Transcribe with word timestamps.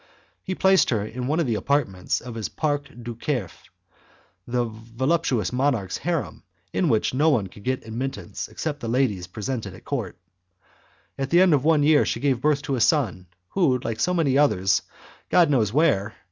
He 0.41 0.55
placed 0.55 0.89
her 0.89 1.05
in 1.05 1.27
one 1.27 1.39
of 1.39 1.45
the 1.45 1.53
apartments 1.53 2.21
of 2.21 2.33
his 2.33 2.49
Parc 2.49 2.85
dux 3.03 3.23
cerfs 3.23 3.69
the 4.47 4.65
voluptuous 4.65 5.53
monarch's 5.53 5.99
harem, 5.99 6.41
in 6.73 6.89
which 6.89 7.13
no 7.13 7.29
one 7.29 7.45
could 7.45 7.63
get 7.63 7.85
admittance 7.85 8.47
except 8.47 8.79
the 8.79 8.87
ladies 8.87 9.27
presented 9.27 9.73
at 9.75 9.75
the 9.75 9.81
court. 9.81 10.17
At 11.19 11.29
the 11.29 11.39
end 11.39 11.53
of 11.53 11.63
one 11.63 11.83
year 11.83 12.03
she 12.03 12.19
gave 12.19 12.41
birth 12.41 12.63
to 12.63 12.73
a 12.75 12.81
son 12.81 13.27
who 13.49 13.67
went, 13.67 13.85
like 13.85 13.99
so 13.99 14.15
many 14.15 14.39
others, 14.39 14.81
God 15.29 15.51
knows 15.51 15.71
where! 15.71 16.15